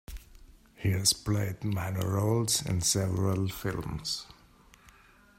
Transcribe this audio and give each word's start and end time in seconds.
He 0.73 0.93
has 0.93 1.13
played 1.13 1.63
minor 1.63 2.13
roles 2.15 2.65
in 2.65 2.81
several 2.81 3.47
films. 3.49 4.25